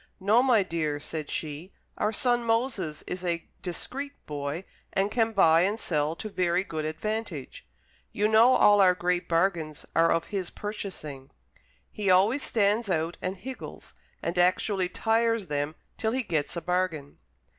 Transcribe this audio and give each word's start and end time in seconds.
"No, 0.19 0.41
my 0.41 0.63
dear," 0.63 0.99
said 0.99 1.29
she, 1.29 1.73
"our 1.95 2.11
son 2.11 2.43
Moses 2.43 3.03
is 3.05 3.23
a 3.23 3.45
discreet 3.61 4.13
boy 4.25 4.63
and 4.91 5.11
can 5.11 5.31
buy 5.31 5.61
and 5.61 5.79
sell 5.79 6.15
to 6.15 6.27
very 6.27 6.63
good 6.63 6.85
advantage; 6.85 7.67
you 8.11 8.27
know 8.27 8.55
all 8.55 8.81
our 8.81 8.95
great 8.95 9.29
bargains 9.29 9.85
are 9.95 10.11
of 10.11 10.25
his 10.33 10.49
purchasing. 10.49 11.29
He 11.91 12.09
always 12.09 12.41
stands 12.41 12.89
out 12.89 13.17
and 13.21 13.37
higgles, 13.37 13.93
and 14.23 14.39
actually 14.39 14.89
tires 14.89 15.45
them 15.45 15.75
till 15.99 16.13
he 16.13 16.23
gets 16.23 16.55
a 16.55 16.61
bargain." 16.61 17.19